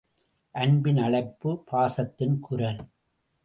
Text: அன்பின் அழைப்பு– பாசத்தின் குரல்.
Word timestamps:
அன்பின் 0.55 0.97
அழைப்பு– 0.97 1.51
பாசத்தின் 1.71 2.39
குரல். 2.39 2.81